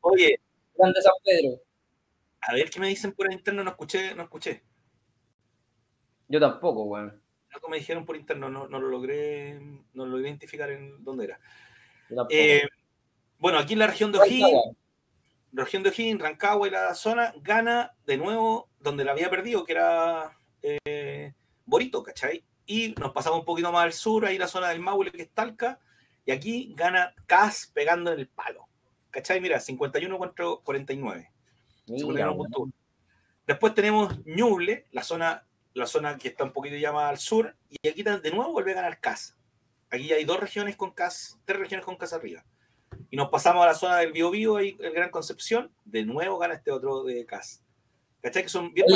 [0.03, 0.39] Oye.
[0.77, 1.61] Grande San Pedro.
[2.43, 4.63] A ver qué me dicen por interno, no escuché, no escuché.
[6.29, 7.21] Yo tampoco, weón.
[7.53, 9.59] Algo me dijeron por interno, no, no lo logré,
[9.95, 11.41] no lo logré identificar en dónde era.
[12.31, 12.63] Eh,
[13.39, 14.77] bueno, aquí en la región de O'Higgins,
[15.53, 19.73] región de O'Higgins, Rancagua y la zona, gana de nuevo donde la había perdido, que
[19.73, 21.33] era eh,
[21.65, 22.45] Borito, ¿cachai?
[22.67, 25.31] Y nos pasamos un poquito más al sur, ahí la zona del Maule, que es
[25.31, 25.81] Talca,
[26.25, 28.69] y aquí gana Cas pegando en el palo.
[29.11, 29.41] ¿Cachai?
[29.41, 31.33] Mira, 51 contra 49.
[33.47, 35.45] Después tenemos Ñuble, la zona,
[35.75, 38.73] la zona que está un poquito ya más al sur, y aquí de nuevo vuelve
[38.73, 39.37] a ganar Cas.
[39.91, 42.45] Aquí hay dos regiones con CAS, tres regiones con CAS arriba.
[43.11, 46.55] Y nos pasamos a la zona del Biobío, ahí el Gran Concepción, de nuevo gana
[46.55, 47.65] este otro de CAS.
[48.23, 48.43] ¿Cachai?
[48.43, 48.87] Que son bien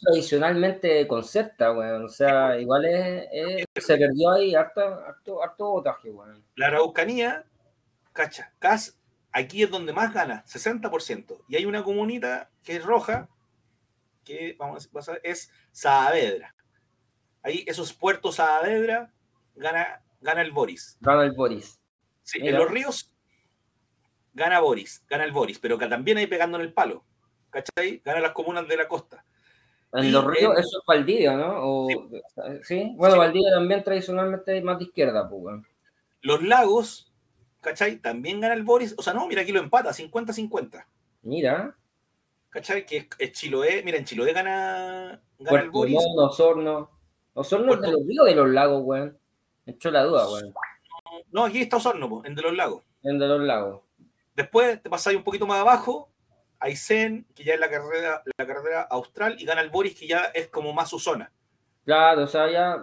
[0.00, 2.04] tradicionalmente concerta, weón.
[2.04, 6.44] O sea, igual es, se perdió ahí harto, harto, harto votaje, weón.
[6.56, 7.44] La Araucanía,
[8.12, 8.98] cacha, CAS,
[9.30, 11.44] aquí es donde más gana, 60%.
[11.48, 13.28] Y hay una comunidad que es roja,
[14.24, 16.54] que vamos a ver, es Saavedra.
[17.42, 19.12] ahí esos puertos Saavedra,
[19.54, 20.98] gana, gana el Boris.
[21.00, 21.80] Gana el Boris.
[22.22, 23.12] Sí, en los ríos
[24.38, 27.04] gana Boris, gana el Boris, pero que también ahí pegando en el palo.
[27.50, 28.00] ¿Cachai?
[28.04, 29.24] Gana las comunas de la costa.
[29.92, 31.88] En los ríos, eso es Valdivia, ¿no?
[32.62, 32.92] sí.
[32.96, 35.62] Bueno, Valdivia también tradicionalmente es más de izquierda, pues,
[36.20, 37.12] Los lagos,
[37.60, 37.96] ¿cachai?
[37.98, 38.94] También gana el Boris.
[38.98, 40.84] O sea, no, mira, aquí lo empata, 50-50.
[41.22, 41.74] Mira.
[42.50, 42.84] ¿Cachai?
[42.84, 43.82] Que es, Chiloé.
[43.82, 45.94] Mira, en Chiloé gana, gana el Boris.
[45.94, 46.90] No, Osorno.
[47.32, 49.17] Osorno es de los ríos de los lagos, weón.
[49.68, 50.54] Me echó la duda, weón.
[51.30, 52.84] No, aquí está Osorno, en de los lagos.
[53.02, 53.82] En de los lagos.
[54.34, 56.10] Después te pasáis un poquito más abajo,
[56.58, 60.30] Aysén, que ya es la carrera, la carrera austral, y gana el Boris, que ya
[60.32, 61.30] es como más su zona.
[61.84, 62.80] Claro, o sea, ya.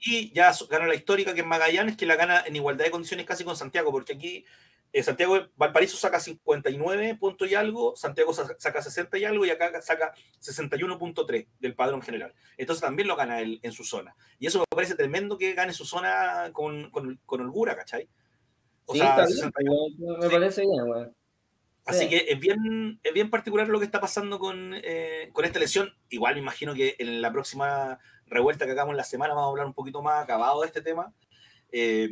[0.00, 3.24] Y ya gana la histórica, que es Magallanes, que la gana en igualdad de condiciones
[3.24, 4.44] casi con Santiago, porque aquí
[4.92, 9.80] eh, Santiago Valparaíso saca 59 puntos y algo, Santiago saca 60 y algo, y acá
[9.80, 12.34] saca 61.3 del padrón general.
[12.56, 14.14] Entonces también lo gana él en su zona.
[14.38, 18.08] Y eso me parece tremendo que gane su zona con, con, con holgura, ¿cachai?
[18.84, 19.24] O sea,
[20.20, 21.06] me parece bien, güey.
[21.84, 25.58] Así que es bien, es bien particular lo que está pasando con, eh, con esta
[25.58, 25.92] elección.
[26.10, 29.50] Igual me imagino que en la próxima revuelta que hagamos en la semana vamos a
[29.50, 31.12] hablar un poquito más acabado de este tema,
[31.72, 32.08] eh,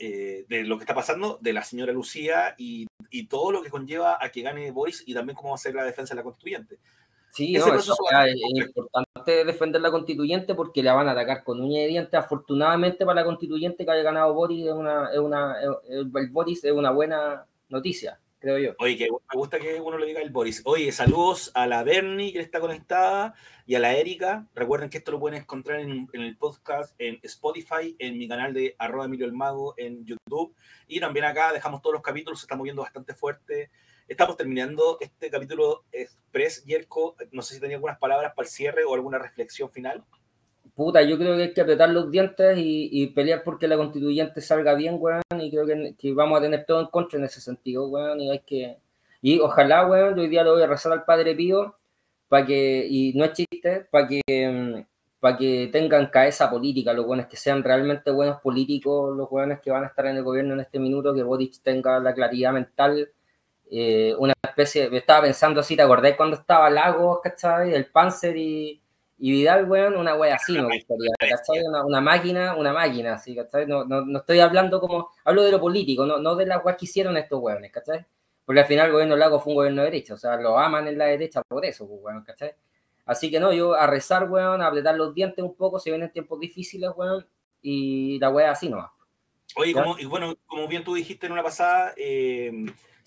[0.00, 3.70] eh, de lo que está pasando, de la señora Lucía y, y, todo lo que
[3.70, 6.24] conlleva a que gane Boris y también cómo va a ser la defensa de la
[6.24, 6.78] constituyente.
[7.32, 7.88] Sí, no, es,
[8.54, 12.14] importante defender la constituyente porque la van a atacar con uña y dientes.
[12.14, 15.54] Afortunadamente para la constituyente que haya ganado Boris, es una, es una,
[15.88, 18.74] el Boris es una buena noticia creo yo.
[18.78, 20.62] Oye, que me gusta que uno le diga el Boris.
[20.64, 23.34] Oye, saludos a la Bernie que está conectada
[23.66, 24.46] y a la Erika.
[24.54, 28.74] Recuerden que esto lo pueden encontrar en, el podcast, en Spotify, en mi canal de
[28.78, 30.54] arroba Emilio el Mago en YouTube.
[30.88, 33.70] Y también acá dejamos todos los capítulos, se está moviendo bastante fuerte.
[34.08, 37.16] Estamos terminando este capítulo express, Yerko.
[37.30, 40.04] No sé si tenía algunas palabras para el cierre o alguna reflexión final
[40.74, 44.74] puta, yo creo que hay que apretar los dientes y, pelear porque la constituyente salga
[44.74, 48.20] bien, weón, y creo que, vamos a tener todo en contra en ese sentido, weón,
[48.20, 48.78] y hay que...
[49.22, 51.74] Y ojalá, weón, yo hoy día lo voy a rezar al Padre Pío,
[52.28, 54.84] para que, y no es chiste, para que, mm,
[55.20, 59.70] para que tengan cabeza política los weones, que sean realmente buenos políticos los weones que
[59.70, 63.10] van a estar en el gobierno en este minuto, que Boric tenga la claridad mental,
[63.70, 67.74] eh, una especie, me estaba pensando así, ¿te acordás cuando estaba Lagos, cachai?
[67.74, 68.80] El Panzer y
[69.22, 71.62] y Vidal, weón, una wea así me gustaría, ¿cachai?
[71.84, 73.66] Una, máquina, una máquina, así, ¿cachai?
[73.66, 76.78] No, no, no, estoy hablando como, hablo de lo político, no, no de las weas
[76.78, 78.06] que hicieron estos weones, ¿cachai?
[78.46, 80.88] Porque al final el gobierno Lago fue un gobierno de derecha, o sea, lo aman
[80.88, 82.54] en la derecha por eso, pues, weón, ¿cachai?
[83.04, 86.10] Así que no, yo a rezar, weón, a apretar los dientes un poco, se vienen
[86.10, 87.26] tiempos difíciles, weón,
[87.60, 88.90] y la wea así no
[89.56, 92.50] Oye, como, y bueno, como bien tú dijiste en una pasada, eh,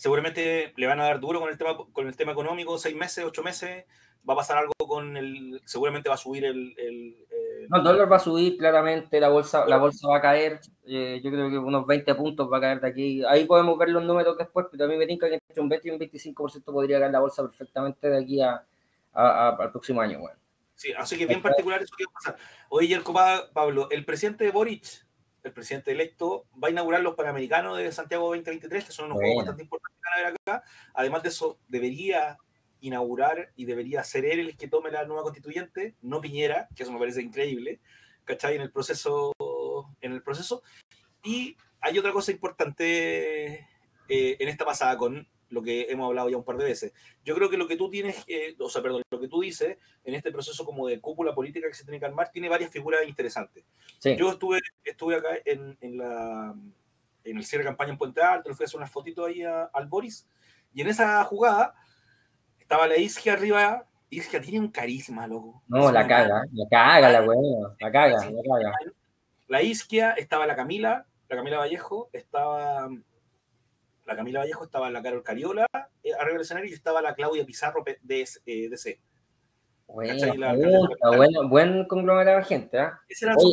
[0.04, 3.24] seguramente le van a dar duro con el tema, con el tema económico, seis meses,
[3.24, 3.86] ocho meses,
[4.30, 6.76] va a pasar algo con el, seguramente va a subir el...
[6.78, 10.22] el eh, no, el dólar va a subir claramente, la bolsa, la bolsa va a
[10.22, 13.78] caer, eh, yo creo que unos 20 puntos va a caer de aquí, ahí podemos
[13.78, 16.00] ver los números después, pero a mí me tinca que entre un 20 y un
[16.00, 18.62] 25% podría caer la bolsa perfectamente de aquí a,
[19.14, 20.38] al próximo año, bueno.
[20.76, 22.38] Sí, así que bien particular eso que va a pasar.
[22.68, 23.14] Oye, Yerko
[23.54, 25.03] Pablo, el presidente de Boric,
[25.44, 29.38] el presidente electo, va a inaugurar los Panamericanos de Santiago 2023, que son unos juegos
[29.38, 30.64] bastante importantes para ver acá.
[30.94, 32.38] Además de eso, debería
[32.80, 36.92] inaugurar y debería ser él el que tome la nueva constituyente, no Piñera, que eso
[36.92, 37.80] me parece increíble,
[38.26, 38.56] ¿cachai?
[38.56, 39.34] En el proceso.
[40.02, 40.64] En el proceso.
[41.24, 43.68] Y hay otra cosa importante
[44.10, 46.94] eh, en esta pasada con lo que hemos hablado ya un par de veces.
[47.24, 48.26] Yo creo que lo que tú tienes,
[48.60, 51.76] o sea, perdón, lo que tú dices en este proceso como de cúpula política que
[51.76, 53.64] se tiene que armar, tiene varias figuras interesantes.
[54.18, 56.56] Yo estuve, estuve acá en, en, la,
[57.24, 59.44] en el cierre de campaña en Puente Alto, le fui a hacer unas fotitos ahí
[59.44, 60.28] al Boris,
[60.74, 61.76] y en esa jugada
[62.60, 63.86] estaba la Isquia arriba.
[64.10, 65.64] Isquia tiene un carisma, loco.
[65.68, 68.72] No, la caga, la caga la weón, la caga, la caga.
[69.48, 72.90] La Isquia, estaba la Camila, la Camila Vallejo, estaba
[74.06, 75.68] la Camila Vallejo, estaba la Carol Cariola
[76.04, 79.00] eh, arriba del escenario y estaba la Claudia Pizarro de eh, DC.
[79.88, 82.78] Bueno, buen conglomerado de gente.
[82.80, 82.90] ¿eh?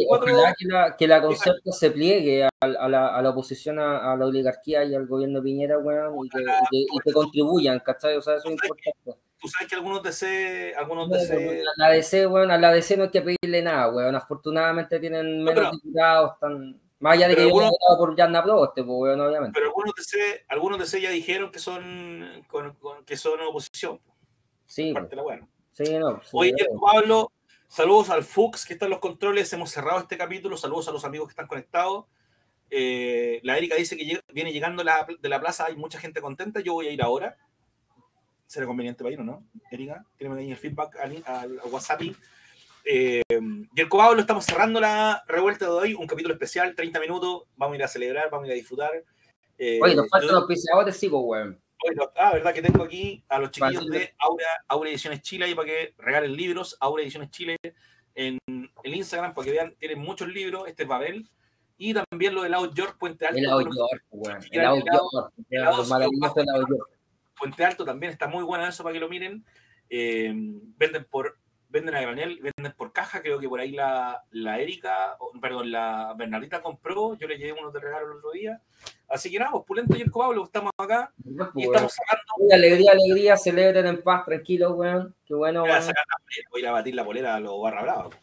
[0.08, 4.26] ojalá que la, que la concepto se pliegue a, la, a la, oposición a, la
[4.26, 8.16] oligarquía y al gobierno Piñera, weón, y, que, y, que, contribuyan, ¿cachai?
[8.16, 9.20] O sea, eso es importante.
[9.38, 11.62] Tú sabes que algunos DC, algunos DC...
[11.76, 14.14] La, DC, weón, a la DC no hay que pedirle nada, weón.
[14.14, 16.80] Afortunadamente tienen menos diputados, tan...
[17.00, 19.52] Más allá de que algunos, yo he por Yanna Proboste, pues, weón, obviamente.
[19.54, 24.00] Pero algunos DC, algunos DC ya dijeron que son, con, que son oposición.
[24.66, 24.92] Sí.
[24.92, 25.48] Parte la bueno.
[25.72, 26.20] Sí, no.
[26.32, 27.32] Oye, Pablo,
[27.68, 29.52] saludos al Fux que está en los controles.
[29.52, 30.58] Hemos cerrado este capítulo.
[30.58, 32.04] Saludos a los amigos que están conectados.
[32.68, 35.66] Eh, la Erika dice que viene llegando de la plaza.
[35.66, 36.60] Hay mucha gente contenta.
[36.60, 37.36] Yo voy a ir ahora.
[38.46, 39.44] ¿Será conveniente para ir o no?
[39.70, 42.02] Erika, tiene ahí el feedback al, WhatsApp.
[42.84, 47.44] Eh, y el Pablo, estamos cerrando la revuelta de hoy, un capítulo especial, 30 minutos,
[47.56, 48.90] vamos a ir a celebrar, vamos a ir a disfrutar.
[49.58, 51.60] Eh, Oye, nos faltan los pisadores, sí, pues, weón.
[52.16, 55.66] Ah, verdad que tengo aquí a los chiquillos de Aura, Aura Ediciones Chile ahí para
[55.66, 57.56] que regalen libros, Aura Ediciones Chile
[58.14, 61.28] en el Instagram para que vean, tienen muchos libros, este es Babel,
[61.78, 63.38] y también lo del Out York Puente Alto.
[63.38, 66.78] El Out York, bueno, el Out York, el
[67.38, 69.44] Puente Alto también está muy bueno eso para que lo miren.
[69.88, 70.30] Eh,
[70.76, 71.38] venden por
[71.70, 76.14] venden a granel, venden por caja, creo que por ahí la, la Erika, perdón, la
[76.16, 78.60] Bernardita compró, yo le llevé unos de regalo el otro día.
[79.08, 81.12] Así que nada, pues Pulento y el Pablo, estamos acá
[81.54, 82.54] y estamos sacando.
[82.54, 85.14] Alegría, alegría, celebren en paz, tranquilo, weón.
[85.24, 86.04] Qué bueno, voy a, sacar
[86.50, 88.14] voy a ir a batir la polera a los barra bravos.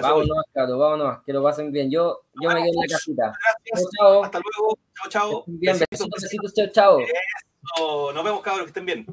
[0.00, 1.90] Vámonos, Cato, vámonos, que lo pasen bien.
[1.90, 3.32] Yo, yo me quedo en la casita.
[3.68, 3.90] Gracias.
[3.98, 4.78] Chao, Hasta luego.
[4.94, 5.44] Chao, chao.
[5.46, 8.12] Bien, besitos, besitos, chao, chao.
[8.12, 9.06] Nos vemos, cabros, que estén bien.